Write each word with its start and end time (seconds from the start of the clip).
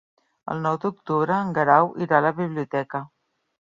El 0.53 0.63
nou 0.63 0.79
d'octubre 0.85 1.39
en 1.43 1.53
Guerau 1.59 1.95
irà 2.09 2.21
a 2.23 2.27
la 2.31 2.37
biblioteca. 2.43 3.09